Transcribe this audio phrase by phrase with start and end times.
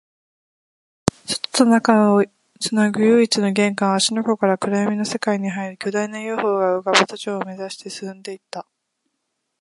[1.27, 2.25] 外と中を
[2.59, 6.35] つなぐ唯一の玄関、芦ノ湖から暗闇の世界に入り、巨大な ＵＦＯ
[6.81, 8.65] が浮ぶ都庁を目指して進んでいった